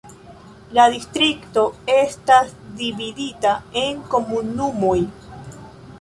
La 0.77 0.85
distrikto 0.93 1.65
estas 1.97 2.55
dividita 2.81 3.53
en 3.85 4.03
komunumoj. 4.15 4.99